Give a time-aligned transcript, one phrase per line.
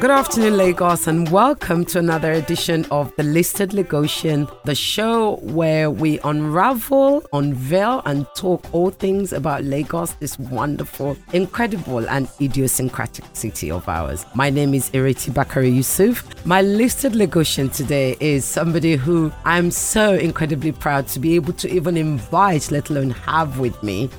[0.00, 5.90] Good afternoon, Lagos, and welcome to another edition of The Listed Lagosian, the show where
[5.90, 13.72] we unravel, unveil, and talk all things about Lagos, this wonderful, incredible, and idiosyncratic city
[13.72, 14.24] of ours.
[14.36, 16.46] My name is Ireti Bakare Yusuf.
[16.46, 21.68] My Listed Lagosian today is somebody who I'm so incredibly proud to be able to
[21.68, 24.10] even invite, let alone have with me.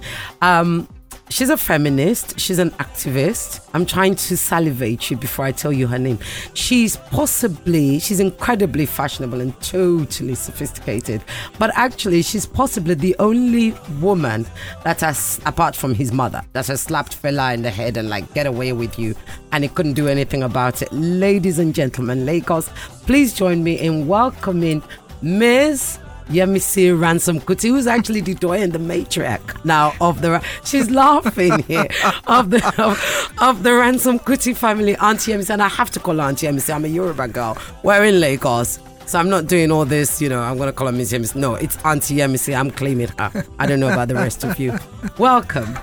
[0.41, 0.89] Um,
[1.31, 2.39] She's a feminist.
[2.39, 3.61] She's an activist.
[3.75, 6.17] I'm trying to salivate you before I tell you her name.
[6.55, 11.23] She's possibly, she's incredibly fashionable and totally sophisticated.
[11.59, 14.47] But actually, she's possibly the only woman
[14.83, 18.33] that has, apart from his mother, that has slapped Fela in the head and like,
[18.33, 19.13] get away with you.
[19.51, 20.91] And he couldn't do anything about it.
[20.91, 22.69] Ladies and gentlemen, Lagos,
[23.05, 24.81] please join me in welcoming
[25.21, 25.99] Ms.
[26.29, 30.43] Yemisi Ransom Kuti, who's actually the doyen, the matriarch now of the.
[30.63, 31.87] She's laughing here
[32.27, 36.17] of the of, of, the Ransom Kuti family, Auntie Yemisi, and I have to call
[36.17, 36.73] her Auntie Yemisi.
[36.73, 37.57] I'm a Yoruba girl.
[37.83, 38.79] We're in Lagos.
[39.07, 41.35] So I'm not doing all this, you know, I'm going to call her Miss Yemisi.
[41.35, 42.55] No, it's Auntie Yemisi.
[42.55, 43.43] I'm claiming her.
[43.57, 44.77] I don't know about the rest of you.
[45.17, 45.79] Welcome.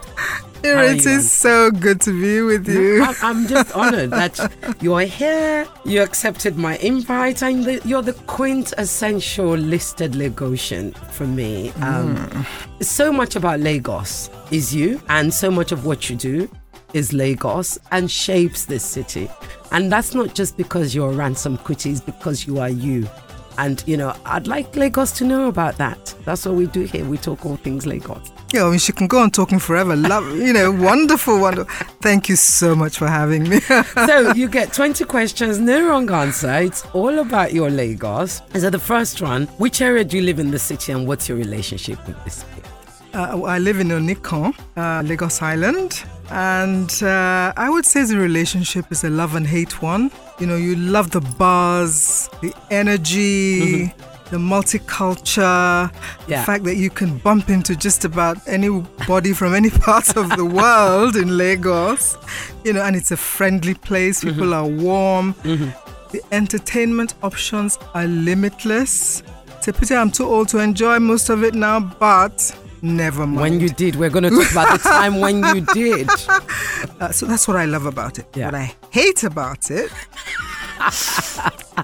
[0.63, 2.99] It is so good to be with you.
[2.99, 5.67] No, I'm just honored that you're here.
[5.85, 11.71] You accepted my invite, and you're the quintessential listed Lagosian for me.
[11.83, 12.85] Um, mm.
[12.85, 16.49] So much about Lagos is you, and so much of what you do
[16.93, 19.29] is Lagos and shapes this city.
[19.73, 23.09] And that's not just because you're Ransom Kutis, because you are you.
[23.59, 26.15] And, you know, I'd like Lagos to know about that.
[26.25, 27.05] That's what we do here.
[27.05, 28.31] We talk all things Lagos.
[28.53, 29.97] Yeah, I mean, she can go on talking forever.
[29.97, 31.87] Love, you know, wonderful, wonderful.
[32.01, 33.61] Thank you so much for having me.
[34.07, 36.53] so you get 20 questions, no wrong answer.
[36.55, 38.43] It's all about your Lagos.
[38.55, 41.39] So the first one, which area do you live in the city and what's your
[41.39, 42.45] relationship with this?
[43.15, 46.05] Uh, I live in Onikan, uh, Lagos Island.
[46.31, 50.11] And uh, I would say the relationship is a love and hate one.
[50.41, 55.93] You know, you love the buzz, the energy, mm-hmm the multicultural,
[56.27, 56.41] yeah.
[56.41, 60.45] the fact that you can bump into just about anybody from any part of the
[60.45, 62.17] world in Lagos,
[62.65, 64.25] you know, and it's a friendly place.
[64.25, 64.83] People mm-hmm.
[64.83, 65.35] are warm.
[65.35, 65.69] Mm-hmm.
[66.11, 69.23] The entertainment options are limitless.
[69.59, 72.57] It's a pity I'm too old to enjoy most of it now, but
[72.87, 73.41] never mind.
[73.41, 76.09] When you did, we're going to talk about the time when you did.
[77.01, 78.27] Uh, so that's what I love about it.
[78.35, 78.47] Yeah.
[78.47, 79.91] What I hate about it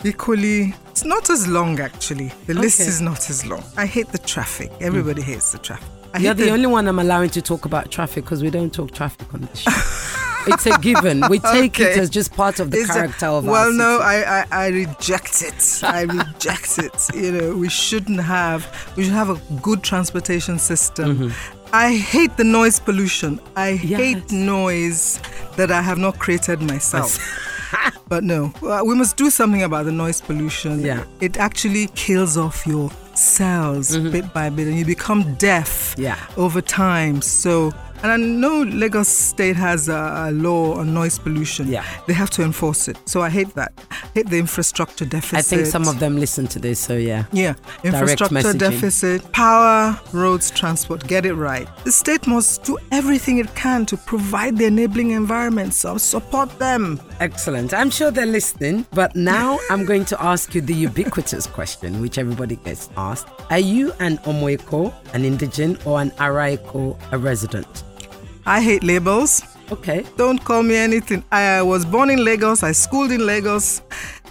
[0.05, 2.33] Equally, it's not as long actually.
[2.47, 2.89] The list okay.
[2.89, 3.63] is not as long.
[3.77, 4.71] I hate the traffic.
[4.81, 5.27] Everybody mm.
[5.27, 5.89] hates the traffic.
[6.15, 8.73] I You're the, the, only one I'm allowing to talk about traffic because we don't
[8.73, 9.71] talk traffic on this show.
[10.47, 11.23] it's a given.
[11.29, 11.93] We take okay.
[11.93, 14.69] it as just part of the it's character a, of well, no, I, I, I
[14.69, 15.81] reject it.
[15.83, 17.09] I reject it.
[17.15, 18.67] You know, we shouldn't have.
[18.97, 21.17] We should have a good transportation system.
[21.17, 21.59] Mm-hmm.
[21.75, 23.41] I hate the noise pollution.
[23.57, 24.01] I yes.
[24.01, 25.21] hate noise
[25.57, 27.19] that I have not created myself.
[28.09, 30.81] but no, uh, we must do something about the noise pollution.
[30.81, 31.05] Yeah.
[31.21, 34.11] It actually kills off your cells mm-hmm.
[34.11, 36.19] bit by bit and you become deaf yeah.
[36.37, 37.23] over time.
[37.23, 37.73] So
[38.03, 41.69] and I know Lagos State has a, a, law on noise pollution.
[41.69, 41.85] Yeah.
[42.07, 42.99] They have to enforce it.
[43.07, 43.73] So I hate that.
[43.91, 45.39] I hate the infrastructure deficit.
[45.39, 47.27] I think some of them listen to this, so yeah.
[47.33, 47.55] Yeah.
[47.85, 51.07] Infrastructure deficit, power, roads, transport.
[51.07, 51.69] Get it right.
[51.85, 55.73] The state must do everything it can to provide the enabling environment.
[55.75, 57.01] So support them.
[57.21, 57.73] Excellent.
[57.73, 58.85] I'm sure they're listening.
[58.91, 63.29] But now I'm going to ask you the ubiquitous question, which everybody gets asked.
[63.51, 67.85] Are you an Omoeko, an indigent, or an Araiko, a resident?
[68.47, 69.43] I hate labels.
[69.71, 70.05] Okay.
[70.17, 71.25] Don't call me anything.
[71.31, 72.63] I was born in Lagos.
[72.63, 73.81] I schooled in Lagos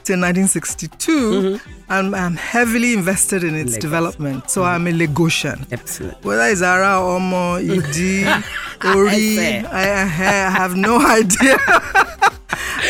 [0.03, 1.71] till 1962, mm-hmm.
[1.89, 3.81] and I'm heavily invested in its Lagos.
[3.81, 4.49] development.
[4.49, 4.69] So mm-hmm.
[4.69, 5.71] I'm a Lagosian.
[5.71, 6.23] Excellent.
[6.23, 8.25] Whether it's Ara, Omo, Idi,
[8.95, 11.57] Ori, I, I have no idea.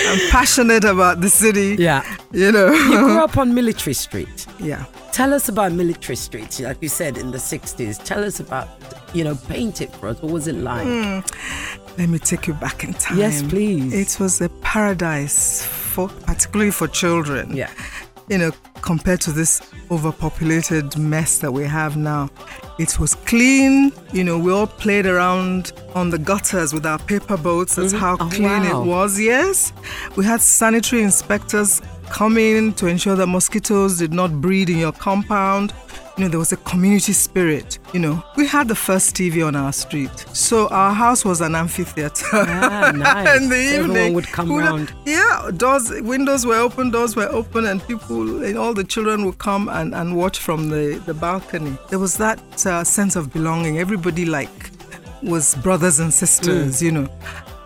[0.08, 1.76] I'm passionate about the city.
[1.80, 2.04] Yeah.
[2.32, 2.72] You know.
[2.72, 4.48] You grew up on Military Street.
[4.60, 4.86] Yeah.
[5.12, 8.04] Tell us about Military Street, like you said in the 60s.
[8.04, 8.70] Tell us about,
[9.14, 10.22] you know, paint it for us.
[10.22, 10.88] What was it like?
[10.88, 11.98] Mm.
[11.98, 13.18] Let me take you back in time.
[13.18, 13.94] Yes, please.
[13.94, 17.56] It was a paradise for particularly for children.
[17.56, 17.70] Yeah.
[18.32, 18.52] You know,
[18.82, 19.62] compared to this
[19.92, 22.30] overpopulated mess that we have now.
[22.80, 23.92] It was clean.
[24.14, 27.76] You know, we all played around on the gutters with our paper boats.
[27.76, 28.00] That's mm-hmm.
[28.00, 28.84] how oh, clean wow.
[28.84, 29.20] it was.
[29.20, 29.74] Yes.
[30.16, 31.82] We had sanitary inspectors
[32.12, 35.74] coming to ensure that mosquitoes did not breed in your compound.
[36.18, 37.80] You know, there was a community spirit.
[37.94, 41.56] You know, we had the first TV on our street, so our house was an
[41.56, 42.26] amphitheater.
[42.34, 43.38] Ah, nice.
[43.42, 44.94] in the evening, everyone would come around.
[45.06, 49.38] Yeah, doors, windows were open, doors were open, and people, and all the children would
[49.38, 51.78] come and, and watch from the, the balcony.
[51.90, 53.80] There was that uh, sense of belonging.
[53.80, 54.72] Everybody like
[55.24, 56.82] was brothers and sisters, mm.
[56.82, 57.10] you know.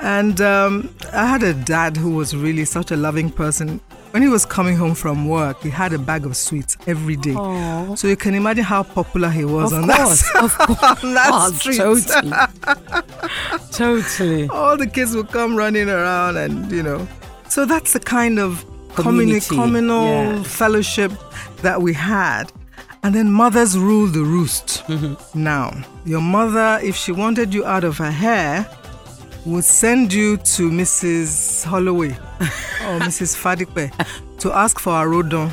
[0.01, 3.81] And um, I had a dad who was really such a loving person.
[4.15, 7.33] When he was coming home from work, he had a bag of sweets every day.
[7.35, 11.03] Oh, So you can imagine how popular he was of on course, that, of course.
[11.03, 11.77] on that Oh, street.
[11.79, 12.31] Totally.
[13.71, 14.47] totally.
[14.47, 17.05] All the kids would come running around, and you know.
[17.49, 20.43] So that's the kind of communi- Community, communal yeah.
[20.43, 21.11] fellowship
[21.61, 22.53] that we had.
[23.03, 24.81] And then mothers rule the roost.
[24.87, 25.43] Mm-hmm.
[25.43, 25.73] Now,
[26.05, 28.65] your mother, if she wanted you out of her hair,
[29.45, 31.63] would send you to Mrs.
[31.65, 33.35] Holloway or Mrs.
[33.35, 33.91] Fadipe
[34.39, 35.51] to ask for a rodon.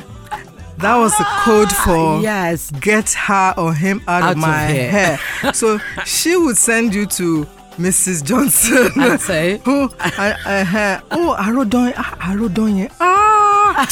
[0.77, 2.71] That was the code for Yes.
[2.81, 4.89] get her or him out, Out of of my here.
[4.91, 5.53] hair.
[5.53, 7.45] so she would send you to
[7.77, 8.23] Mrs.
[8.23, 8.89] Johnson.
[9.01, 13.87] And say, Who, uh, uh, oh, Arodon, ah, Arodon, ah.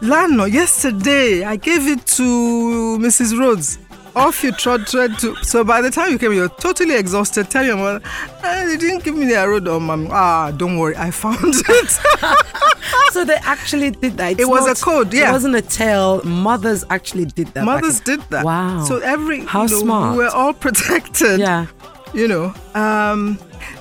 [0.00, 3.38] Lano, yesterday I gave it to Mrs.
[3.38, 3.78] Rhodes.
[4.16, 5.36] Off you trod, tread to.
[5.44, 7.50] So by the time you came, you're totally exhausted.
[7.50, 8.00] Tell your mother,
[8.42, 10.08] ah, they didn't give me the road Arodon, mom.
[10.10, 11.90] Ah, don't worry, I found it.
[13.12, 14.32] so they actually did that.
[14.32, 15.28] It's It was a code, yeah.
[15.28, 16.22] It wasn't a tale.
[16.24, 17.64] Mothers actually did that.
[17.64, 18.44] Mothers did that.
[18.44, 18.84] Wow.
[18.84, 20.16] So every How you know, smart.
[20.16, 21.38] We were all protected.
[21.40, 21.66] Yeah.
[22.14, 23.38] You know, um,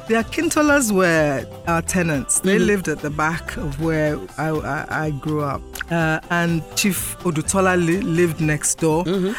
[0.09, 2.39] the Akintolas were our tenants.
[2.39, 2.65] They Mm-hmm.
[2.65, 5.61] lived at the back of where I, I, I grew up,
[5.91, 9.05] uh, and Chief Odutola li- lived next door.
[9.05, 9.33] Mm-hmm.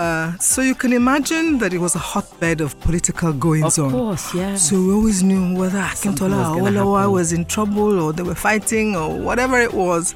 [0.00, 3.86] Uh, so you can imagine that it was a hotbed of political goings on.
[3.88, 4.00] Of on.
[4.00, 4.54] course, yeah.
[4.56, 8.96] So we always knew whether Akintola or Olawa was in trouble or they were fighting
[8.96, 10.14] or whatever it was.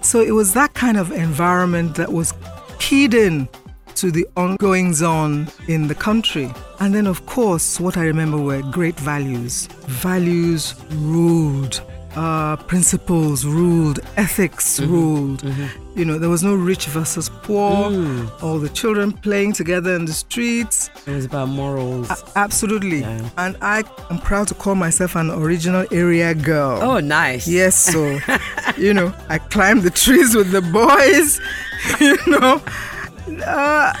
[0.00, 2.32] So it was that kind of environment that was
[2.78, 3.48] keyed in
[3.96, 6.50] to the ongoings on in the country.
[6.80, 9.66] And then, of course, what I remember were great values.
[10.06, 11.82] Values ruled.
[12.16, 14.92] Uh, principles ruled, ethics Mm-hmm.
[14.92, 15.44] ruled.
[15.94, 17.90] You know, there was no rich versus poor.
[17.90, 18.42] Mm.
[18.42, 20.90] All the children playing together in the streets.
[21.06, 22.10] It was about morals.
[22.34, 23.00] Absolutely.
[23.00, 23.28] Yeah.
[23.36, 26.78] And I am proud to call myself an original area girl.
[26.82, 27.46] oh, nice.
[27.46, 28.18] Yes, so,
[28.78, 31.40] you know, I climbed the trees with the boys,
[32.00, 32.62] you know.
[33.44, 33.92] Uh,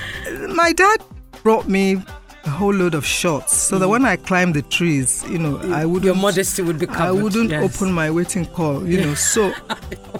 [0.54, 1.00] my dad
[1.42, 2.02] brought me
[2.44, 5.84] a whole load of shots so that when I climbed the trees, you know, I
[5.84, 6.02] wouldn't.
[6.02, 6.04] Mm.
[6.04, 7.02] Your modesty would be covered.
[7.02, 7.62] I wouldn't yes.
[7.62, 9.14] open my waiting call, you know.
[9.14, 9.52] So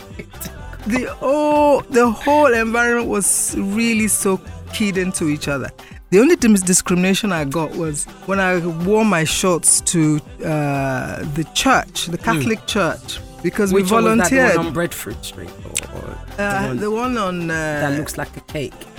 [0.87, 4.41] the oh, the whole environment was really so
[4.73, 5.71] keyed into each other.
[6.11, 12.07] The only discrimination I got was when I wore my shorts to uh, the church,
[12.07, 13.77] the Catholic church, because Hmm.
[13.77, 14.57] Which we one was that, the volunteered.
[14.59, 15.51] one on Breadfruit Street?
[15.95, 18.75] Or, or uh, the one the one on uh, that looks like a cake?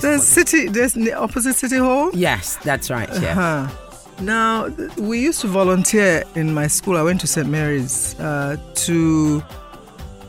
[0.00, 2.10] The city, there's the opposite city hall.
[2.14, 3.08] Yes, that's right.
[3.20, 3.34] Yeah.
[3.34, 3.68] Huh.
[4.20, 6.96] Now, we used to volunteer in my school.
[6.96, 7.48] I went to St.
[7.48, 9.42] Mary's uh, to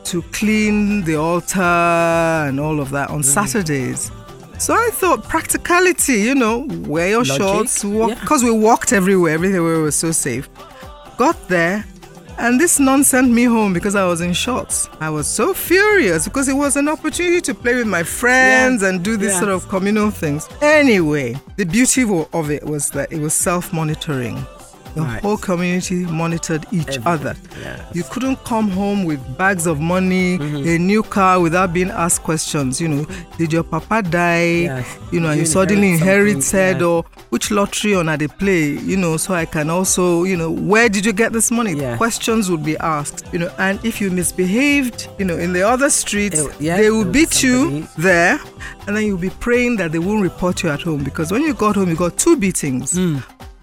[0.06, 3.30] to clean the altar and all of that on Mm-hmm.
[3.46, 4.12] Saturdays.
[4.60, 8.20] So I thought practicality, you know, wear your Logic, shorts, walk yeah.
[8.22, 10.48] because we walked everywhere, everywhere was so safe.
[11.18, 11.84] Got there,
[12.38, 14.90] and this nun sent me home because I was in shorts.
[15.00, 18.90] I was so furious because it was an opportunity to play with my friends Yeah.
[18.90, 20.48] and do these sort of communal things.
[20.62, 22.04] Anyway, the beauty
[22.34, 24.46] of it was that it was self monitoring.
[24.96, 25.22] The Right.
[25.24, 27.36] whole community monitored each Everything, other.
[27.64, 27.80] yes.
[27.94, 30.68] You couldn't come home with bags of money, Mm-hmm.
[30.70, 32.80] a new car without being asked questions.
[32.80, 33.08] You know,
[33.40, 34.64] did your papa die?
[34.70, 34.86] Yes.
[35.12, 36.42] You know, Did and you you suddenly inherit inherit something?
[36.44, 36.88] said, Yeah.
[36.88, 38.78] or which lottery on are they play?
[38.78, 41.74] You know, so I can also, you know, where did you get this money?
[41.74, 41.98] Yeah.
[41.98, 43.24] Questions would be asked.
[43.34, 46.92] You know, and if you misbehaved, you know, in the other streets, It- yeah, they
[46.92, 48.40] will beat you there,
[48.86, 51.54] and then you'll be praying that they won't report you at home because when you
[51.56, 52.92] got home, you got two beatings.
[52.96, 53.18] Hmm.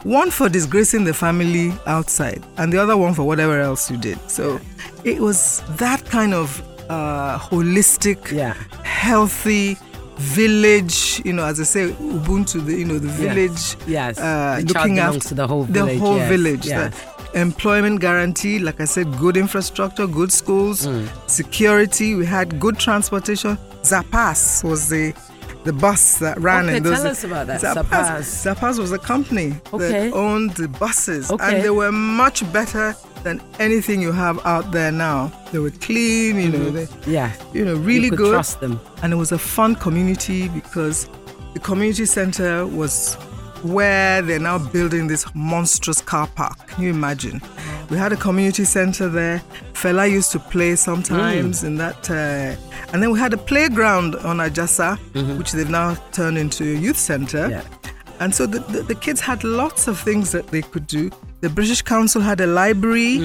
[0.05, 4.19] One for disgracing the family outside, and the other one for whatever else you did.
[4.31, 4.59] So
[5.05, 8.55] it was that kind of uh, holistic, Yeah.
[8.83, 9.77] healthy
[10.17, 11.21] village.
[11.25, 13.77] You know, as I say, Ubuntu, the you know the village.
[13.87, 14.19] Yes.
[14.19, 15.93] Uh, the looking after to the whole village.
[15.95, 16.67] the whole yes, village.
[16.67, 16.95] Yes.
[17.33, 21.09] The employment guarantee, like I said, good infrastructure, good schools, Mm.
[21.29, 22.15] security.
[22.15, 23.57] We had good transportation.
[23.83, 25.15] Zapas was the
[25.65, 27.61] the bus that ran Okay, in those tell us about that.
[27.61, 28.25] Zapas.
[28.45, 30.09] Zapas was a company Okay.
[30.11, 31.57] that owned the buses, Okay.
[31.57, 35.31] and they were much better than anything you have out there now.
[35.53, 37.03] They were clean, you know, mm-hmm.
[37.05, 37.31] they, Yeah.
[37.53, 38.81] you know, really you good Trust them.
[39.03, 41.09] and it was a fun community because
[41.53, 43.15] the community center was
[43.63, 46.57] where they're now building this monstrous car park.
[46.69, 47.43] Can you imagine?
[47.91, 49.43] We had a community center there.
[49.73, 52.09] Fela used to play sometimes in that.
[52.09, 52.55] Uh,
[52.93, 54.97] and then we had a playground on Ajasa,
[55.37, 57.49] which they've now turned into a youth center.
[57.49, 57.65] Yeah.
[58.21, 61.11] And so the, the, the kids had lots of things that they could do.
[61.41, 63.17] The British Council had a library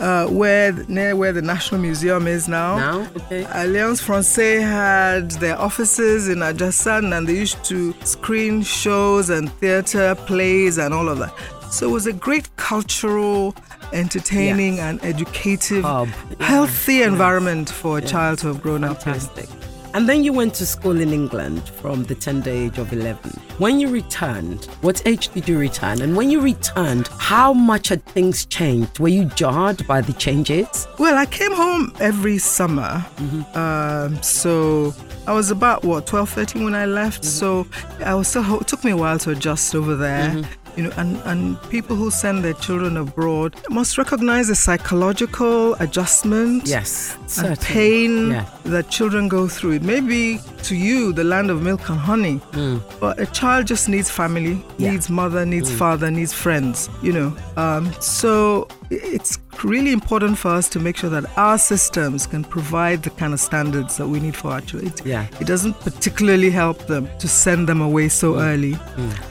[0.00, 2.76] uh, where near where the National Museum is now.
[2.76, 3.46] Now, okay.
[3.52, 10.16] Alliance Francaise had their offices in Ajasa and they used to screen shows and theatre,
[10.16, 11.32] plays, and all of that.
[11.70, 13.54] So it was a great cultural,
[13.92, 14.84] entertaining, Yes.
[14.90, 16.08] and educative, Hub.
[16.40, 19.14] Healthy environment for a child to have grown up in.
[19.94, 23.30] And then you went to school in England from the tender age of 11.
[23.58, 26.02] When you returned, what age did you return?
[26.02, 28.98] And when you returned, how much had things changed?
[28.98, 30.88] Were you jarred by the changes?
[30.98, 33.06] Well, I came home every summer.
[33.18, 33.56] Mm-hmm.
[33.56, 34.92] Um, so
[35.28, 37.22] I was about, what, 12, 13 when I left.
[37.22, 37.28] Mm-hmm.
[37.28, 37.66] So
[38.04, 40.30] I was still, it took me a while to adjust over there.
[40.30, 40.63] Mm-hmm.
[40.76, 46.66] You know, and, and people who send their children abroad must recognize the psychological adjustment
[46.66, 47.56] Yes, and certainly.
[47.62, 48.44] pain Yeah.
[48.64, 49.72] that children go through.
[49.72, 52.40] It may be to you the land of milk and honey,
[53.00, 54.90] but a child just needs family, Yeah.
[54.92, 56.88] needs mother, needs father, needs friends.
[57.02, 62.26] You know, um, so it's really important for us to make sure that our systems
[62.26, 64.92] can provide the kind of standards that we need for our children.
[64.92, 65.26] It, Yeah.
[65.40, 68.76] it doesn't particularly help them to send them away so early.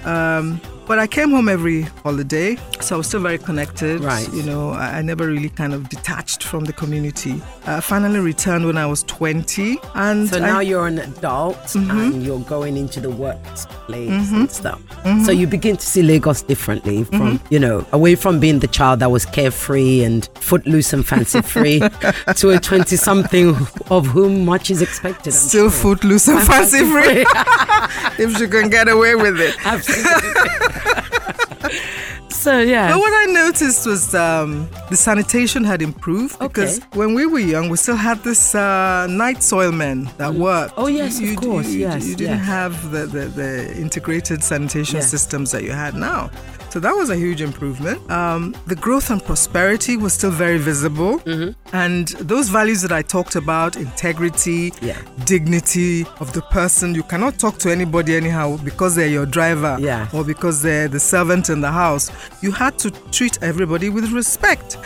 [0.05, 4.02] Um, but I came home every holiday, so I was still very connected.
[4.04, 4.32] Right.
[4.34, 7.42] You know, I, I never really kind of detached from the community.
[7.66, 9.78] I finally returned when I was 20.
[9.96, 11.92] And So I- now you're an adult Mm-hmm.
[12.00, 14.82] and you're going into the workplace and stuff.
[15.25, 17.54] So you begin to see Lagos differently from, Mm-hmm.
[17.54, 21.80] you know, away from being the child that was carefree and footloose and fancy free
[22.36, 23.56] to a 20 something
[23.90, 25.34] of whom much is expected.
[25.34, 25.96] I'm still sure.
[25.96, 27.25] footloose and fancy free
[28.24, 29.56] if she can get away with it.
[29.66, 30.73] Absolutely.
[32.30, 32.92] so, yeah.
[32.92, 36.88] But what I noticed was um, the sanitation had improved because Okay.
[36.98, 40.74] when we were young, we still had this uh, night soil men that worked.
[40.77, 42.46] Oh, yes, of you, course, You, yes, you didn't yes.
[42.48, 45.10] have the, the, the integrated sanitation Yes.
[45.10, 46.30] systems that you had now.
[46.74, 48.10] So that was a huge improvement.
[48.10, 51.20] Um, the growth and prosperity was still very visible.
[51.20, 51.51] Mm-hmm.
[51.75, 54.98] And those values that I talked about integrity, Yeah.
[55.25, 60.08] dignity of the person, you cannot talk to anybody anyhow because they're your driver Yeah.
[60.13, 62.10] or because they're the servant in the house.
[62.42, 64.77] You had to treat everybody with respect.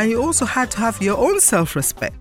[0.00, 2.16] And you also had to have your own self respect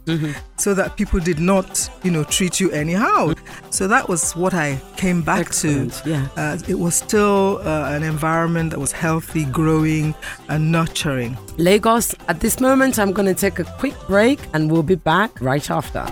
[0.58, 3.34] so that people did not, you know, treat you anyhow.
[3.70, 6.10] So that was what I came back Excellent, to.
[6.10, 6.28] yeah.
[6.36, 10.14] Uh, it was still uh, an environment that was healthy, growing,
[10.50, 11.38] and nurturing.
[11.58, 15.40] Lagos, at this moment, I'm going to take a quick break and we'll be back
[15.40, 16.06] right after.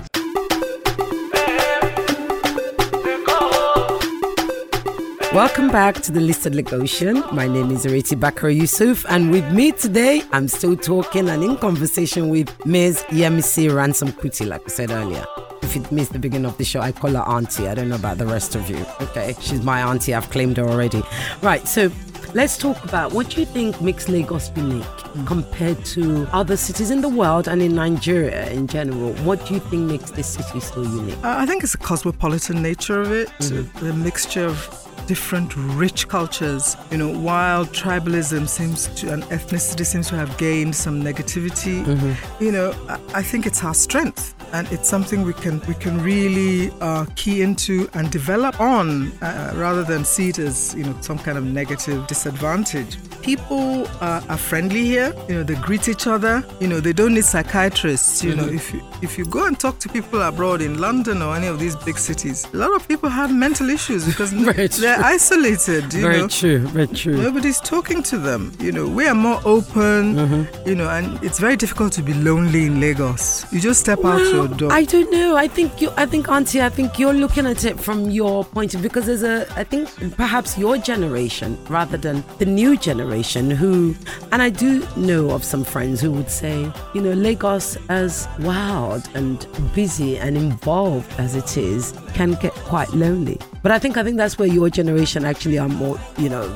[5.38, 7.32] Welcome back to the Listed Lagosian.
[7.32, 11.58] My name is Ireti Bakare Yusuf, and with me today, I'm still talking and in
[11.58, 13.04] conversation with Ms.
[13.10, 15.24] Yemisi Ransom Kuti, like I said earlier.
[15.62, 17.68] If you missed the beginning of the show, I call her auntie.
[17.68, 18.84] I don't know about the rest of you.
[19.00, 20.16] Okay, she's my auntie.
[20.16, 21.04] I've claimed her already.
[21.44, 21.92] Right, so
[22.34, 24.84] let's talk about what do you think makes Lagos unique
[25.28, 29.14] compared to other cities in the world and in Nigeria in general?
[29.18, 31.18] What do you think makes this city so unique?
[31.18, 36.76] Uh, I think it's the cosmopolitan nature of it, the mixture of different rich cultures.
[36.92, 42.44] You know, while tribalism seems to and ethnicity seems to have gained some negativity, mm-hmm.
[42.44, 44.36] you know, I, I think it's our strength.
[44.54, 49.54] And it's something we can we can really uh, key into and develop on, uh,
[49.56, 52.98] rather than see it as you know some kind of negative disadvantage.
[53.22, 55.14] People uh, are friendly here.
[55.28, 56.44] You know, they greet each other.
[56.60, 58.24] You know, they don't need psychiatrists.
[58.24, 61.36] You know, if you if you go and talk to people abroad in London or
[61.36, 64.88] any of these big cities, a lot of people have mental issues because they're true.
[65.04, 65.94] isolated.
[65.94, 67.18] You Very know, true, very true.
[67.18, 68.52] Nobody's talking to them.
[68.60, 70.70] You know, we are more open, Mm-hmm.
[70.70, 73.46] you know, and it's very difficult to be lonely in Lagos.
[73.52, 74.72] You just step out your.
[74.72, 75.36] I don't know.
[75.36, 75.92] I think you.
[75.98, 76.62] I think, Auntie.
[76.62, 79.48] I think you're looking at it from your point of because there's a.
[79.56, 83.96] I think perhaps your generation rather than the new generation who,
[84.32, 89.10] and I do know of some friends who would say, you know, Lagos as wild
[89.14, 93.40] and busy and involved as it is can get quite lonely.
[93.64, 96.48] But I think I think that's where your generation actually are more, you know,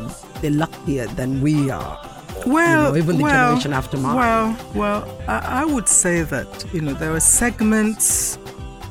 [0.41, 2.10] they're luckier than we are.
[2.45, 4.15] Well, know, even the well, generation after mine.
[4.15, 8.37] Well, well, I, I would say that you know there are segments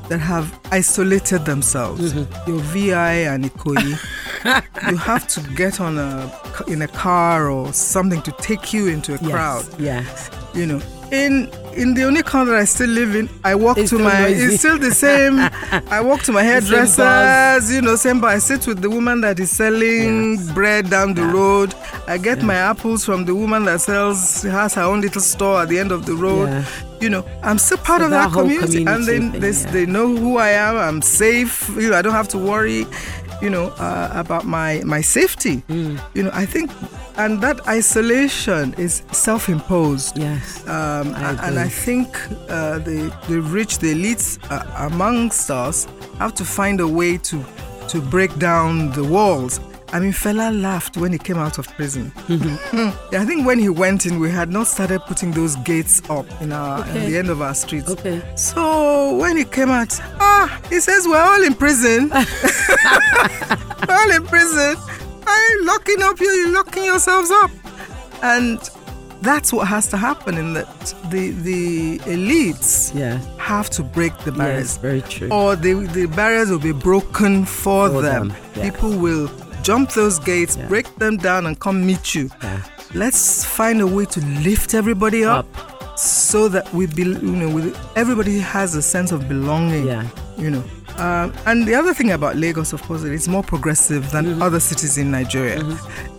[0.09, 2.13] that have isolated themselves.
[2.13, 2.49] Mm-hmm.
[2.51, 3.97] Your VI and Ikoyi,
[4.91, 6.31] you have to get on a
[6.67, 9.65] in a car or something to take you into a Yes, crowd.
[9.79, 10.29] Yes.
[10.53, 10.81] you know
[11.11, 14.21] in in the only that I still live in, I walk It's to my.
[14.21, 14.43] noisy.
[14.45, 15.39] It's still the same.
[15.89, 18.19] I walk to my hairdressers, you know, same.
[18.19, 20.51] But I sit with the woman that is selling Yes.
[20.51, 21.31] bread down the Yeah.
[21.33, 21.73] road.
[22.07, 25.69] I get my apples from the woman that sells has her own little store at
[25.69, 26.49] the end of the road.
[26.49, 26.63] Yeah.
[26.99, 29.71] You know, I'm still part So of that that, whole community, and community they, yeah.
[29.71, 30.75] they know who I am.
[30.77, 31.69] I'm safe.
[31.75, 32.85] You know, I don't have to worry.
[33.41, 35.63] You know, uh, about my my safety.
[35.67, 35.99] Mm.
[36.13, 36.69] You know, I think
[37.17, 40.17] and that isolation is self-imposed.
[40.17, 40.65] Yes.
[40.67, 42.07] Um, I and I think
[42.49, 45.87] uh, the the rich, the elites uh, amongst us
[46.19, 47.43] have to find a way to
[47.89, 49.59] to break down the walls.
[49.93, 52.13] I mean, Fela laughed when he came out of prison.
[53.11, 56.25] Yeah, I think when he went in, we had not started putting those gates up
[56.41, 57.09] in our Okay.
[57.09, 57.89] the end of our streets.
[57.89, 58.21] Okay.
[58.37, 62.09] So when he came out, ah, he says we're all in prison.
[63.87, 64.77] we're all in prison.
[65.27, 66.27] Are locking up you?
[66.27, 67.51] You're locking yourselves up.
[68.23, 68.59] And
[69.21, 70.67] that's what has to happen in that
[71.11, 73.19] the the elites Yeah.
[73.37, 74.77] have to break the Yes, barriers.
[74.77, 75.29] very true.
[75.29, 78.29] Or the, the barriers will be broken for, For them.
[78.29, 78.69] them, yeah.
[78.71, 79.29] People will
[79.63, 80.67] jump those gates, Yeah.
[80.67, 82.29] break them down, and come meet you.
[82.93, 85.97] Let's find a way to lift everybody up, Up.
[85.99, 89.85] so that we, be, you know, everybody has a sense of belonging.
[89.87, 90.03] Yeah.
[90.37, 90.63] You know.
[90.97, 94.41] Um, and the other thing about Lagos, of course, it's more progressive than Mm-hmm.
[94.41, 95.59] other cities in Nigeria.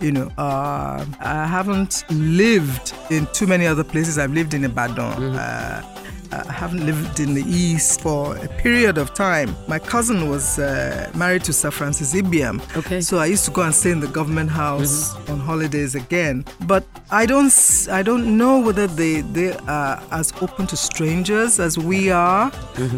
[0.01, 4.17] You know, uh, I haven't lived in too many other places.
[4.17, 5.13] I've lived in Ibadan.
[5.21, 5.37] Mm-hmm.
[5.39, 6.02] Uh,
[6.47, 9.55] I haven't lived in the East for a period of time.
[9.67, 12.61] My cousin was uh, married to Sir Francis Ibiam.
[12.77, 13.01] Okay.
[13.01, 16.45] So I used to go and stay in the government house on holidays again.
[16.61, 17.53] But I don't,
[17.91, 22.51] I don't know whether they, they are as open to strangers as we are.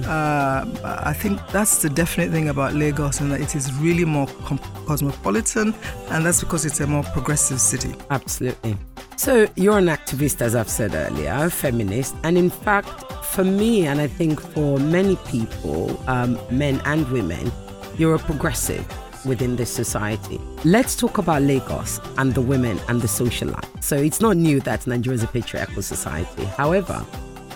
[0.05, 4.27] Uh, I think that's the definite thing about Lagos, and that it is really more
[4.45, 5.73] com- cosmopolitan,
[6.09, 7.93] and that's because it's a more progressive city.
[8.09, 8.77] Absolutely.
[9.17, 13.03] So you're an activist, as I've said earlier, a feminist, and in fact,
[13.35, 17.51] for me, and I think for many people, um, men and women,
[17.97, 18.87] you're a progressive
[19.25, 20.39] within this society.
[20.63, 23.69] Let's talk about Lagos and the women and the social life.
[23.81, 26.45] So it's not new that Nigeria is a patriarchal society.
[26.45, 27.05] However,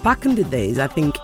[0.04, 1.16] back in the days, I think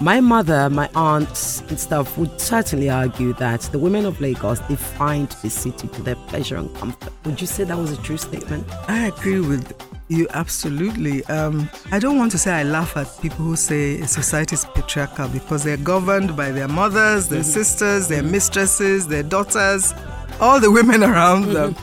[0.00, 5.30] my mother, my aunts, and stuff would certainly argue that the women of Lagos defined
[5.40, 7.12] the city to their pleasure and comfort.
[7.24, 8.66] Would you say that was a true statement?
[8.86, 9.72] I agree with
[10.08, 11.24] you absolutely.
[11.26, 15.28] Um, I don't want to say I laugh at people who say society is patriarchal
[15.28, 19.94] because they're governed by their mothers, their sisters, their mistresses, their daughters,
[20.40, 21.74] all the women around them.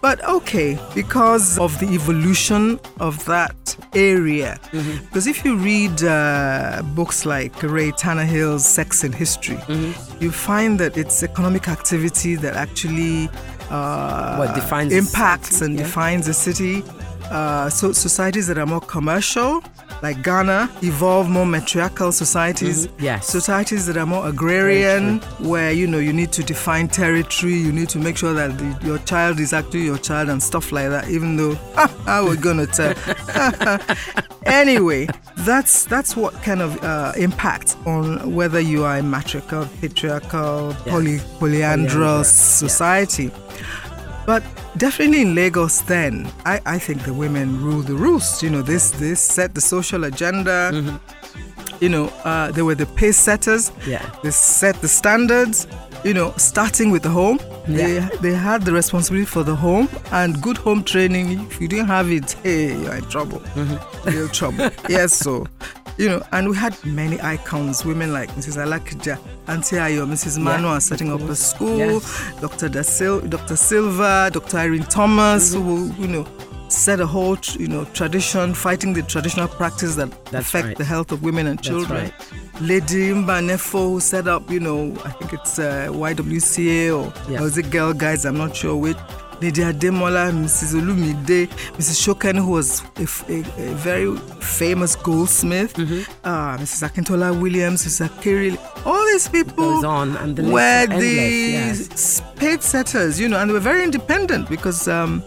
[0.00, 4.58] But okay, because of the evolution of that area.
[4.72, 9.58] Because if you read uh, books like Reay Tannahill's Sex and History,
[10.18, 13.28] you find that it's economic activity that actually
[13.68, 15.82] uh, impacts and yeah.
[15.82, 16.82] defines a city.
[17.30, 19.62] Uh, so societies that are more commercial,
[20.02, 22.86] like Ghana, evolve more matriarchal societies.
[22.88, 22.92] Mhm.
[23.00, 23.26] Yes.
[23.28, 27.88] Societies that are more agrarian, where you know you need to define territory, you need
[27.90, 31.08] to make sure that the, your child is actually your child and stuff like that.
[31.08, 31.54] Even though
[32.06, 32.94] how we're gonna tell.
[34.44, 35.06] anyway,
[35.38, 40.92] that's that's what kind of uh, impact on whether you are a matriarchal, patriarchal, Yeah.
[40.92, 42.68] poly, polyandrous yeah.
[44.26, 44.42] But
[44.76, 48.42] definitely in Lagos, then I, I think the women rule the roost.
[48.42, 50.70] You know, this this set the social agenda.
[50.72, 50.96] Mm-hmm.
[51.82, 53.72] You know, uh, they were the pace setters.
[53.86, 54.04] Yeah.
[54.22, 55.66] They set the standards.
[56.04, 57.38] You know, starting with the home.
[57.66, 61.40] They they had the responsibility for the home and good home training.
[61.46, 63.40] If you didn't have it, hey, you're in trouble.
[63.40, 64.10] Mm-hmm.
[64.10, 64.70] Real trouble.
[64.88, 65.46] yes, so
[66.00, 68.56] you know, and we had many icons, women like Mrs.
[68.64, 70.38] Alakija, Auntie Ayo, Mrs.
[70.38, 72.04] Yeah, Manua setting up a school, Yes.
[72.40, 72.68] Dr.
[72.68, 73.56] Da Sil- Dr.
[73.56, 74.56] Silva, Dr.
[74.64, 75.62] Irene Thomas, Mm-hmm.
[75.66, 76.26] who you know
[76.68, 80.78] set a whole tr- you know tradition, fighting the traditional practice that That's affect right.
[80.78, 82.04] the health of women and children.
[82.04, 82.14] right.
[82.60, 87.40] Lady Mbanefo who set up, you know, I think it's uh, YWCA or, Yeah.
[87.42, 88.24] or is it Girl Guides?
[88.24, 88.98] I'm not sure which.
[89.40, 90.74] Lady Ademola, Mrs.
[90.78, 91.48] Olumide,
[91.78, 91.96] Mrs.
[92.04, 96.02] Shoken, who was a very famous goldsmith, Mm-hmm.
[96.24, 96.86] uh, Mrs.
[96.88, 98.08] Akintola Williams, Mrs.
[98.08, 101.06] Akiri, all these people on, and the were the
[101.52, 102.20] yes.
[102.36, 105.22] paid setters, you know, and they were very independent because um,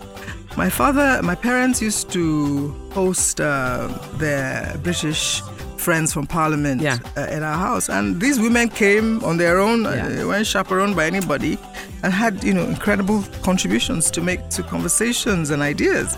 [0.58, 5.42] my father, my parents used to host uh, their British
[5.78, 7.00] friends from Parliament Yeah.
[7.18, 10.06] uh, in our house, and these women came on their own, Yeah.
[10.06, 11.58] uh, they weren't chaperoned by anybody,
[12.04, 16.18] and had you know incredible contributions to make to conversations and ideas.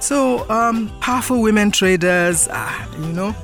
[0.00, 3.34] So um, powerful women traders, ah, you know.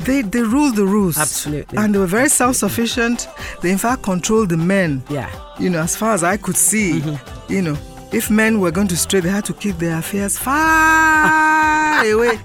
[0.00, 1.18] They, they ruled the rules.
[1.18, 1.76] Absolutely.
[1.78, 3.28] And they were very self sufficient.
[3.62, 5.28] They, in fact, controlled the men Yeah.
[5.58, 7.52] you know, as far as I could see, Mm-hmm.
[7.52, 7.76] you know,
[8.12, 12.36] if men were going to stray, they had to keep their affairs far away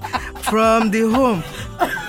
[0.41, 1.43] from the home.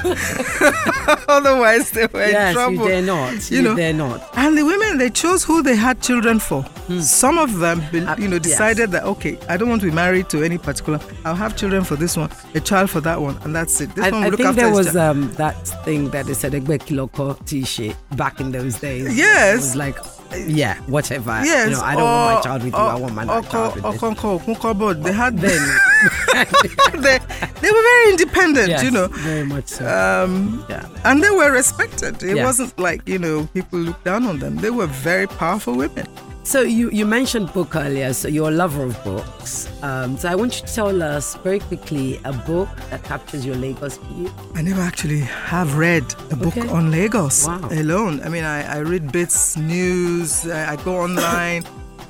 [1.29, 2.75] Otherwise, they were in yes, trouble.
[2.77, 3.51] you dare not.
[3.51, 4.29] You You, know, dare not.
[4.37, 6.65] And the women, they chose who they had children for.
[7.01, 8.43] Some of them, Uh, you know, yes.
[8.43, 11.01] decided that okay, I don't want to be married to any particular.
[11.25, 13.95] I'll have children for this one, a child for that one, and that's it.
[13.95, 16.53] This I, one I look think after there was um, that thing that they said
[16.53, 19.17] Egbe Kiloko t-shirt back in those days.
[19.17, 19.53] Yes.
[19.55, 19.99] It was like
[20.37, 21.31] yeah, whatever.
[21.45, 22.79] Yes, you know, I don't or, want my child with you.
[22.79, 24.01] I or- want my or, child with or, this.
[24.01, 25.03] Okonko, Okunkobo.
[25.03, 25.61] They had Then,
[27.03, 27.19] they,
[27.61, 29.09] they were very independent, yes, you know.
[29.09, 29.85] very much so.
[29.87, 30.87] Um, yeah.
[31.05, 32.23] and they were respected.
[32.23, 32.45] It Yeah.
[32.45, 34.57] wasn't like, you know, people looked down on them.
[34.57, 36.07] They were very powerful women.
[36.45, 39.69] So you, you mentioned book earlier, so you're a lover of books.
[39.83, 43.55] Um, so I want you to tell us very quickly a book that captures your
[43.55, 44.31] Lagos view.
[44.55, 46.69] I never actually have read a book Okay.
[46.69, 47.69] on Lagos Wow.
[47.71, 48.21] alone.
[48.25, 51.63] I mean, I, I read bits, news, I, I go online.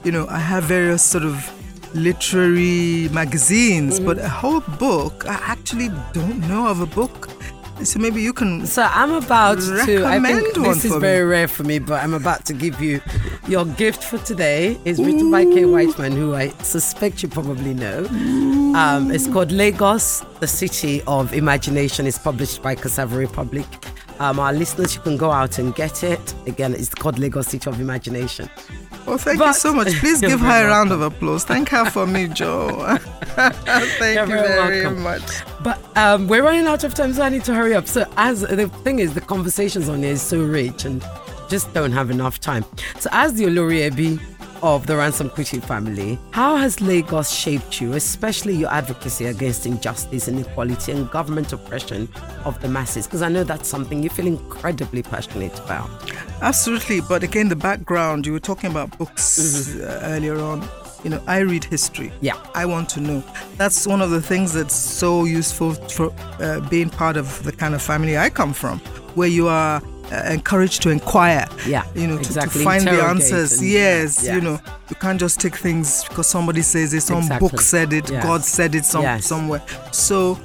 [0.02, 1.36] you know, I have various sort of
[1.94, 4.06] literary magazines, Mm-hmm.
[4.06, 7.28] but a whole book, I actually don't know of a book.
[7.84, 8.66] So maybe you can.
[8.66, 10.04] So I'm about to.
[10.04, 11.00] I think this is me.
[11.00, 13.00] very rare for me, but I'm about to give you
[13.48, 14.78] your gift for today.
[14.84, 18.06] is written by Kaye Whiteman, who I suspect you probably know.
[18.76, 22.06] Um, it's called Lagos, the City of Imagination.
[22.06, 23.66] It's published by Cassava Republic.
[24.22, 26.34] Um, our listeners, you can go out and get it.
[26.46, 28.48] Again, it's called Lagos City of Imagination.
[29.04, 29.88] Well, thank you so much.
[29.94, 31.44] Please give her a round of applause.
[31.44, 32.98] Thank her for me, Joe.
[33.34, 35.02] thank You're you very very welcome.
[35.02, 35.42] much.
[35.64, 37.88] But um, we're running out of time, so I need to hurry up.
[37.88, 41.04] So, as the thing is, the conversations on here is so rich and
[41.48, 42.64] just don't have enough time.
[43.00, 44.20] So, as the Olori Ebi
[44.62, 50.28] of the Ransom Kuti family, how has Lagos shaped you, especially your advocacy against injustice,
[50.28, 52.08] inequality, and government oppression
[52.44, 53.06] of the masses?
[53.06, 55.90] Because I know that's something you feel incredibly passionate about.
[56.40, 57.00] Absolutely.
[57.00, 60.66] But again, the background, you were talking about books uh, earlier on.
[61.02, 62.08] You know, I read history.
[62.08, 62.24] Mm-hmm.
[62.24, 62.46] Yeah.
[62.54, 63.24] I want to know.
[63.56, 67.74] That's one of the things that's so useful for uh, being part of the kind
[67.74, 68.78] of family I come from,
[69.16, 69.82] where you are
[70.32, 71.46] encouraged to inquire.
[71.66, 72.60] Yeah, You know, to- exactly.
[72.60, 73.58] to, find the answers.
[73.58, 74.34] and- yes, yeah.
[74.36, 77.48] You know, you can't just take things because somebody says it, some Exactly.
[77.48, 78.22] book said it, Yes.
[78.24, 79.26] God said it some, Yes.
[79.26, 79.62] somewhere.
[79.90, 80.38] So,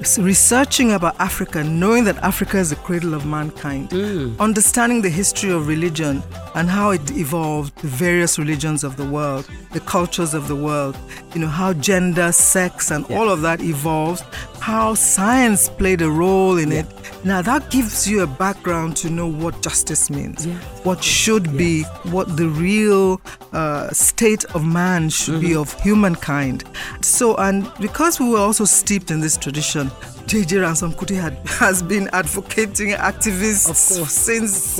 [0.00, 4.38] s- researching about Africa, knowing that Africa is the cradle of mankind, Mm.
[4.38, 6.22] understanding the history of religion
[6.54, 10.96] and how it evolved, the various religions of the world, the cultures of the world,
[11.34, 14.24] you know, how gender, sex, and all of that evolved,
[14.60, 16.86] how science played a role in it.
[17.24, 20.62] Now, that gives you a background to know what justice means, Yes.
[20.84, 23.20] what should be, what the real
[23.52, 25.60] uh, state of man should be Mm-hmm.
[25.60, 26.64] of humankind.
[27.00, 29.88] So, and because we were also steeped in this tradition,
[30.26, 34.78] JJ Ransom Kuti had, has been advocating activists course, since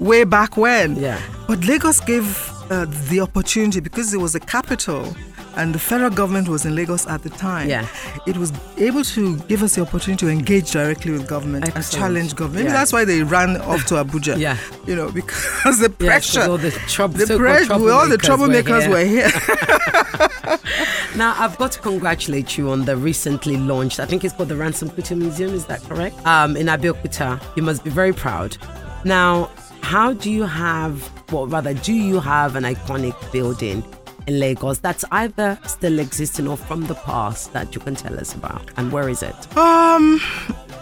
[0.00, 0.96] way back when.
[0.96, 1.20] Yeah.
[1.46, 2.26] But Lagos gave
[2.70, 5.14] uh, the opportunity because it was a capital
[5.58, 7.68] and the federal government was in Lagos at the time.
[7.68, 7.86] Yeah.
[8.26, 12.34] It was able to give us the opportunity to engage directly with government and challenge
[12.34, 12.64] government.
[12.64, 12.78] Maybe Yeah.
[12.78, 14.38] that's why they ran off to Abuja.
[14.38, 14.56] Yeah.
[14.86, 16.42] You know, because the pressure.
[16.42, 18.90] all the, troub- the pressure, all the troublemakers here.
[18.90, 19.30] were here.
[21.16, 24.56] Now, I've got to congratulate you on the recently launched, I think it's called the
[24.56, 26.14] Ransom Kuti Museum, is that correct?
[26.24, 27.40] Um, in Abeokuta.
[27.56, 28.56] You must be very proud.
[29.04, 29.50] Now,
[29.82, 33.82] how do you have, well, rather, do you have an iconic building
[34.28, 38.34] in Lagos that's either still existing or from the past that you can tell us
[38.34, 38.62] about?
[38.76, 39.34] And where is it?
[39.56, 40.20] um,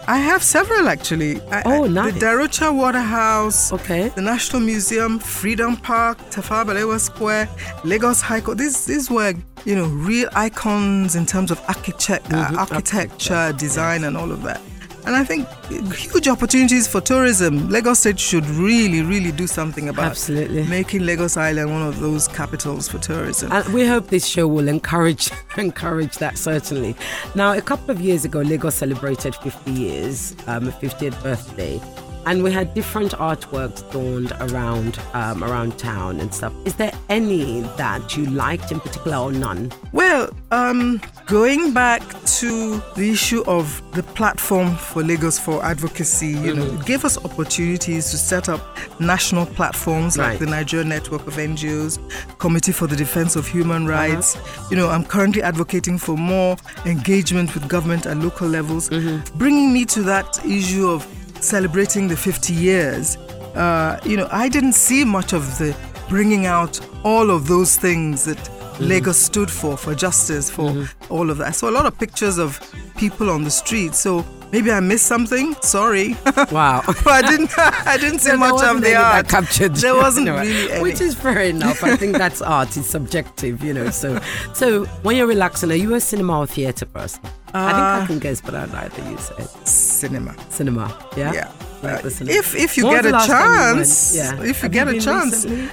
[0.09, 1.41] I have several actually.
[1.51, 2.13] I, Oh, I- nice.
[2.13, 3.71] The Da Rocha Waterhouse.
[3.73, 4.09] Okay.
[4.09, 7.49] the National Museum, Freedom Park, Tafawa Balewa Square,
[7.83, 8.57] Lagos High Court.
[8.57, 9.33] These these were
[9.65, 14.31] you know real icons in terms of architect, uh, Mhm, architecture, architecture, design, and all
[14.31, 14.61] of that.
[15.07, 15.47] And I think
[15.93, 17.69] huge opportunities for tourism.
[17.69, 20.67] Lagos State should really, really do something about Absolutely.
[20.67, 23.49] making Lagos Island one of those capitals for tourism.
[23.53, 26.93] And we hope this show will encourage encourage that certainly.
[27.35, 31.79] Now, a couple of years ago, Lagos celebrated 50 years, um, 50th birthday,
[32.25, 36.51] and we had different artworks donned around um, around town and stuff.
[36.65, 39.71] Is there any that you liked in particular, or none?
[39.93, 46.53] Well, um, going back to the issue of the platform for Lagos for advocacy, you
[46.55, 46.79] know, Mm-hmm.
[46.81, 48.61] it gave us opportunities to set up
[48.99, 51.99] national platforms like the Nigerian Network of NGOs,
[52.39, 53.91] Committee for the Defense of Human Uh-huh.
[53.91, 54.37] Rights.
[54.71, 59.37] You know, I'm currently advocating for more engagement with government at local levels, Mm-hmm.
[59.37, 61.05] bringing me to that issue of
[61.41, 63.17] celebrating the 50 years.
[63.55, 65.75] Uh, you know, I didn't see much of the
[66.09, 71.37] bringing out all of those things that Lagos stood for, for justice, for all of
[71.39, 71.47] that.
[71.47, 72.59] I saw a lot of pictures of
[72.97, 73.95] people on the street.
[73.95, 75.55] So maybe I missed something.
[75.61, 76.15] Sorry,
[76.51, 76.83] Wow.
[76.85, 77.51] but I didn't.
[77.57, 79.27] I didn't see much of the art.
[79.29, 79.75] captured.
[79.75, 80.81] There wasn't Anyway, really any.
[80.83, 81.83] which is fair enough.
[81.83, 82.75] I think that's art.
[82.77, 83.89] It's subjective, you know.
[83.89, 84.19] So,
[84.53, 87.21] so when you're relaxing, are you a cinema or theater person?
[87.53, 90.35] I think I Uh, can guess, but I'd rather you say cinema.
[90.49, 90.95] cinema.
[91.17, 91.33] Yeah.
[91.33, 91.51] Yeah.
[91.81, 94.33] Like Uh, if if you was get a you chance, Yeah.
[94.41, 95.69] if you Have get a chance, recently?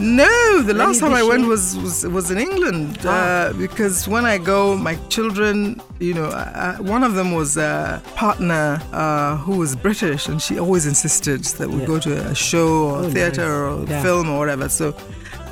[0.00, 3.10] No, the last time I went was was was in England Ah.
[3.10, 8.02] uh, because when I go, my children, you know, uh, one of them was a
[8.16, 11.86] partner uh, who was British, and she always insisted that we Yeah.
[11.92, 13.88] go to a show or Oh, theater nice.
[13.88, 14.02] or Yeah.
[14.02, 14.68] film or whatever.
[14.68, 14.94] So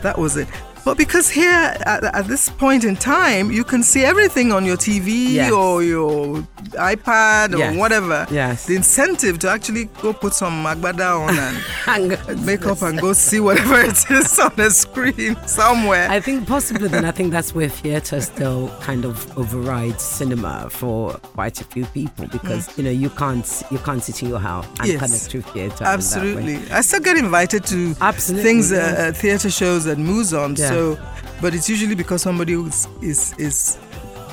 [0.03, 0.49] that was it.
[0.85, 4.79] But because here at, at this point in time, you can see everything on your
[4.79, 5.53] TV Yes.
[5.53, 8.27] or your iPad or whatever.
[8.31, 8.67] Yes.
[8.67, 13.41] The incentive to actually go put some magbada on and Hang- makeup and go see
[13.41, 16.09] whatever it is on the screen somewhere.
[16.11, 21.13] I think possibly then I think that's where theatre still kind of overrides cinema for
[21.35, 24.67] quite a few people because you know you can't you can't sit in your house
[24.79, 25.01] and Yes.
[25.01, 25.65] connect to theatre.
[25.65, 25.93] in that way.
[25.95, 26.71] Absolutely.
[26.71, 28.99] I still get invited to Absolutely, things, yes.
[28.99, 30.59] uh, uh, theatre shows at MUSON.
[30.59, 30.69] Yeah.
[30.69, 30.99] So,
[31.41, 33.79] but it's usually because somebody is, is is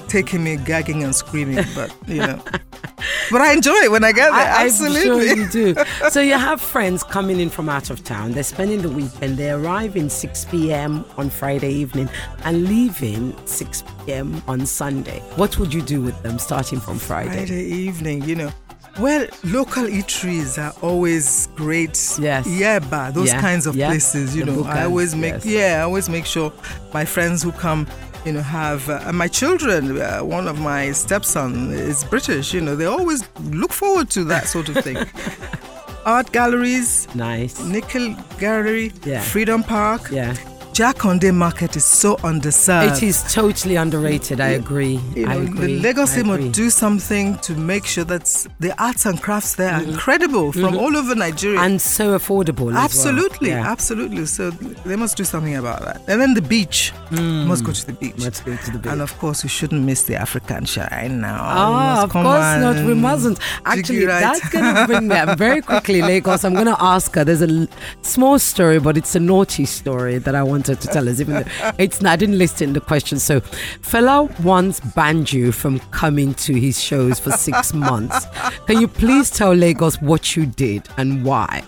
[0.08, 1.64] taking me gagging and screaming.
[1.76, 2.42] But you know,
[3.32, 4.40] but I enjoy it when I get there.
[4.40, 5.30] I, Absolutely.
[5.30, 5.84] I'm sure you do.
[6.10, 8.32] so you have friends coming in from out of town.
[8.32, 9.38] They're spending the weekend.
[9.38, 11.06] They arrive in 6 p.m.
[11.18, 12.10] on Friday evening
[12.44, 14.42] and leaving 6 p.m.
[14.48, 15.20] on Sunday.
[15.36, 17.46] What would you do with them starting from Friday?
[17.46, 18.52] Friday evening, you know.
[19.00, 22.18] Well, local eateries are always great.
[22.20, 22.48] Yes.
[22.48, 23.90] Yeah, but those Yeah, kinds of yeah.
[23.90, 25.46] places, you The know, I always make, yes.
[25.46, 26.52] yeah, I always make sure
[26.94, 27.86] my friends who come,
[28.26, 32.76] you know, have, uh, my children, uh, one of my stepson is British, you know,
[32.76, 34.98] they always look forward to that sort of thing.
[36.06, 37.60] Art galleries, Nice.
[37.64, 39.22] Nike Gallery, Yeah.
[39.22, 40.10] Freedom Park.
[40.12, 40.34] Yeah.
[40.78, 42.98] Jakande Market is so underserved.
[42.98, 44.40] It is totally underrated.
[44.40, 45.00] I agree.
[45.16, 45.74] You know, I agree.
[45.76, 46.30] the Lagos agree.
[46.30, 48.26] would do something to make sure that
[48.60, 51.58] the arts and crafts there are incredible from all over Nigeria.
[51.58, 51.66] Mm-hmm.
[51.66, 52.68] and so affordable.
[52.70, 52.84] as well.
[52.84, 53.72] absolutely, Yeah.
[53.72, 54.28] absolutely.
[54.28, 56.02] So they must do something about that.
[56.08, 56.94] And then the beach.
[57.10, 58.16] Must go to the beach.
[58.18, 58.24] Mm.
[58.26, 58.92] Let's go to the beach.
[58.92, 61.38] And of course, we shouldn't miss the African Shrine now.
[61.42, 62.26] Ah, of course
[62.66, 62.86] not.
[62.86, 63.40] We mustn't.
[63.66, 64.20] Actually, right.
[64.20, 66.44] that's going to bring me up very quickly, Lagos.
[66.46, 67.24] I'm going to ask her.
[67.24, 67.68] There's a
[68.04, 70.44] small story, but it's a naughty story that I
[70.76, 71.20] to tell us.
[71.20, 73.20] Even though it's not, I didn't list in the question.
[73.20, 78.26] So, Fela once banned you from coming to his shows for six months.
[78.66, 81.64] Can you please tell Lagos what you did and why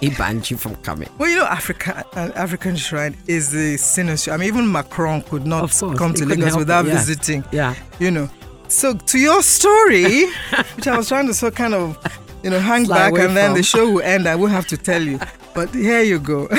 [0.00, 1.08] he banned you from coming?
[1.18, 4.32] Well, you know, Africa, uh, African Shrine is the sinister.
[4.32, 6.94] I mean, even Macron could not course, come to Lagos without it, yeah.
[6.94, 7.44] visiting.
[7.52, 7.74] Yeah.
[7.98, 8.28] you know.
[8.68, 10.24] So to your story,
[10.76, 11.98] which I was trying to sort kind of,
[12.42, 13.56] you know, hang Fly back and then from.
[13.58, 14.26] the show will end.
[14.26, 15.20] I will have to tell you.
[15.54, 16.48] But here you go.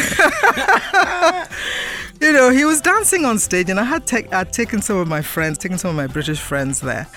[2.21, 5.07] you know, he was dancing on stage, and I had take, I'd taken some of
[5.07, 7.07] my friends, taken some of my British friends there,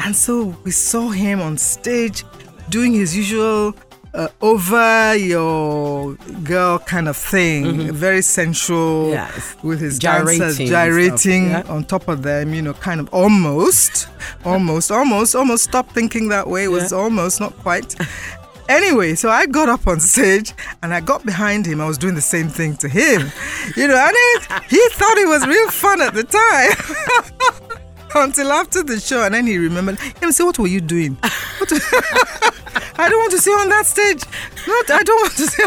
[0.00, 2.24] and so we saw him on stage
[2.68, 3.74] doing his usual.
[4.12, 9.12] Uh, over your girl kind of thing, very sensual Mm-hmm.
[9.12, 9.56] Yes.
[9.62, 11.62] with his Gyrating dancers gyrating yeah.
[11.68, 14.08] on top of them, you know, kind of almost,
[14.44, 16.64] almost, almost, almost stop thinking that way.
[16.64, 16.98] It was Yeah.
[16.98, 17.94] almost, not quite.
[18.70, 21.80] Anyway, so I got up on stage and I got behind him.
[21.80, 23.32] I was doing the same thing to him,
[23.76, 27.76] you know, and it, he thought it was real fun at the time.
[28.14, 29.98] Until after the show, and then he remembered.
[30.20, 31.16] He said, "What were you doing?
[31.22, 34.24] I don't want to see you on that stage.
[34.66, 35.64] Not, I don't want to see."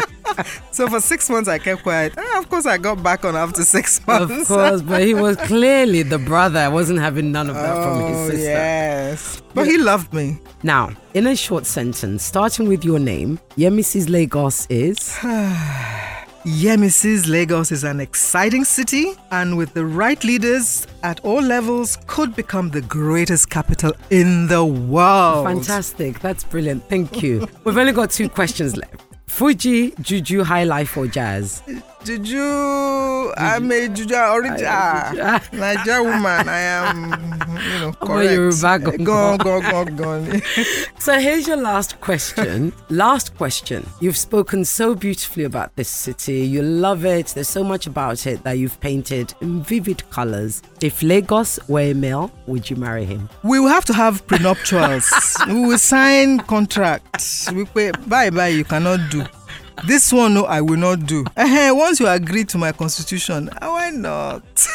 [0.70, 2.14] so for six months, I kept quiet.
[2.16, 4.42] Ah, of course, I got back on after six months.
[4.42, 6.58] Of course, but he was clearly the brother.
[6.60, 8.42] I wasn't having none of that from his Oh, sister.
[8.42, 9.42] yes.
[9.54, 10.38] But he loved me.
[10.62, 15.16] Now, in a short sentence, starting with your name, Yemisis Lagos is.
[16.44, 17.26] Mrs.
[17.28, 22.68] Lagos is an exciting city and with the right leaders at all levels could become
[22.68, 25.46] the greatest capital in the world.
[25.46, 26.20] Fantastic.
[26.20, 26.86] That's brilliant.
[26.90, 27.48] Thank you.
[27.64, 29.00] We've only got two questions left.
[29.34, 31.60] Fuji, Juju, High Life, for Jazz?
[32.04, 34.66] Juju, I'm a Juju origin.
[34.68, 36.48] Ah, Niger woman.
[36.48, 37.10] I am,
[37.72, 39.00] you know, correct.
[39.04, 40.38] Go- Go go go.
[40.98, 42.72] So here's your last question.
[42.90, 43.86] last question.
[44.00, 46.44] You've spoken so beautifully about this city.
[46.46, 47.28] You love it.
[47.28, 50.62] There's so much about it that you've painted in vivid colors.
[50.82, 53.28] If Lagos were a male, would you marry him?
[53.42, 55.10] We will have to have prenuptials.
[55.48, 57.50] we will sign contracts.
[57.52, 59.24] We pay, bye bye, you cannot do.
[59.86, 61.24] This one, no, I will not do.
[61.36, 64.42] Eh, Once you agree to my constitution, ah, why not?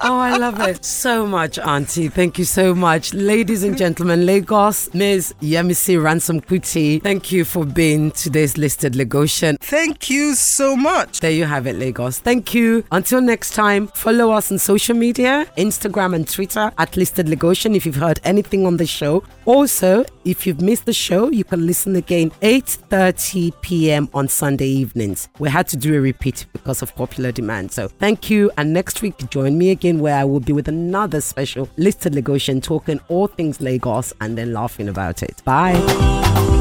[0.00, 2.08] Oh, I love it so much, Auntie.
[2.08, 3.14] Thank you so much.
[3.14, 5.34] Ladies and gentlemen, Lagos, Ms.
[5.40, 9.58] Yemisi Ransom Kuti, thank you for being today's listed Lagosian.
[9.58, 11.18] Thank you so much.
[11.20, 12.20] There you have it, Lagos.
[12.20, 12.84] Thank you.
[12.92, 17.84] Until next time, follow us on social media, Instagram and Twitter at Listed Lagosian if
[17.84, 19.24] you've heard anything on the show.
[19.46, 24.10] Also, if you've missed the show, you can listen again 8.30 p.m.
[24.12, 25.28] on Sunday evenings.
[25.38, 27.72] We had to do a repeat because of popular demand.
[27.72, 28.50] So thank you.
[28.58, 32.62] And next week, join me again where I will be with another special Listed Lagosian
[32.62, 35.42] talking all things Lagos and then laughing about it.
[35.44, 36.57] Bye.